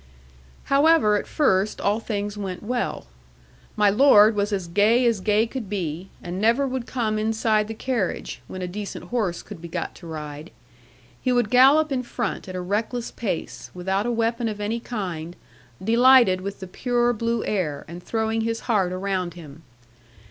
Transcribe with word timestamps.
'However, 0.63 1.15
at 1.15 1.27
first 1.27 1.79
all 1.79 1.99
things 1.99 2.35
went 2.35 2.63
well. 2.63 3.05
My 3.75 3.91
Lord 3.91 4.33
was 4.35 4.51
as 4.51 4.67
gay 4.67 5.05
as 5.05 5.19
gay 5.19 5.45
could 5.45 5.69
be: 5.69 6.09
and 6.23 6.41
never 6.41 6.67
would 6.67 6.87
come 6.87 7.19
inside 7.19 7.67
the 7.67 7.75
carriage, 7.75 8.41
when 8.47 8.63
a 8.63 8.67
decent 8.67 9.09
horse 9.09 9.43
could 9.43 9.61
be 9.61 9.67
got 9.67 9.93
to 9.97 10.07
ride. 10.07 10.49
He 11.21 11.31
would 11.31 11.51
gallop 11.51 11.91
in 11.91 12.01
front, 12.01 12.49
at 12.49 12.55
a 12.55 12.61
reckless 12.61 13.11
pace, 13.11 13.69
without 13.75 14.07
a 14.07 14.11
weapon 14.11 14.47
of 14.49 14.59
any 14.59 14.79
kind, 14.79 15.35
delighted 15.83 16.41
with 16.41 16.61
the 16.61 16.67
pure 16.67 17.13
blue 17.13 17.45
air, 17.45 17.85
and 17.87 18.01
throwing 18.01 18.41
his 18.41 18.61
heart 18.61 18.91
around 18.91 19.35
him. 19.35 19.61